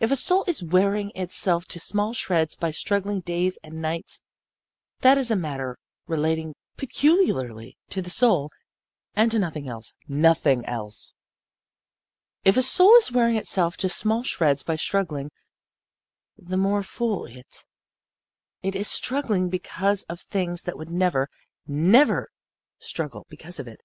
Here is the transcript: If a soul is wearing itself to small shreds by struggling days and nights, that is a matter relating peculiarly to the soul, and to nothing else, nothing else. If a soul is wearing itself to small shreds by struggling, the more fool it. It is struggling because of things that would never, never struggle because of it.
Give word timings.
If 0.00 0.10
a 0.10 0.16
soul 0.16 0.42
is 0.48 0.60
wearing 0.60 1.12
itself 1.14 1.66
to 1.68 1.78
small 1.78 2.12
shreds 2.12 2.56
by 2.56 2.72
struggling 2.72 3.20
days 3.20 3.60
and 3.62 3.80
nights, 3.80 4.24
that 5.02 5.16
is 5.16 5.30
a 5.30 5.36
matter 5.36 5.78
relating 6.08 6.56
peculiarly 6.76 7.78
to 7.90 8.02
the 8.02 8.10
soul, 8.10 8.50
and 9.14 9.30
to 9.30 9.38
nothing 9.38 9.68
else, 9.68 9.94
nothing 10.08 10.64
else. 10.64 11.14
If 12.44 12.56
a 12.56 12.62
soul 12.62 12.92
is 12.96 13.12
wearing 13.12 13.36
itself 13.36 13.76
to 13.76 13.88
small 13.88 14.24
shreds 14.24 14.64
by 14.64 14.74
struggling, 14.74 15.30
the 16.36 16.56
more 16.56 16.82
fool 16.82 17.26
it. 17.26 17.64
It 18.64 18.74
is 18.74 18.88
struggling 18.88 19.48
because 19.48 20.02
of 20.08 20.18
things 20.18 20.62
that 20.62 20.76
would 20.76 20.90
never, 20.90 21.28
never 21.68 22.30
struggle 22.80 23.26
because 23.30 23.60
of 23.60 23.68
it. 23.68 23.78